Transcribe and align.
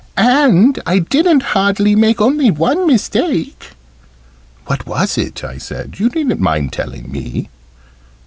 And 0.17 0.81
I 0.83 0.97
didn't 0.97 1.43
hardly 1.53 1.95
make 1.95 2.19
only 2.19 2.49
one 2.49 2.87
mistake." 2.87 3.73
"What 4.65 4.87
was 4.87 5.15
it?" 5.15 5.43
I 5.43 5.59
said. 5.59 5.99
"You 5.99 6.09
needn't 6.09 6.41
mind 6.41 6.73
telling 6.73 7.11
me." 7.11 7.49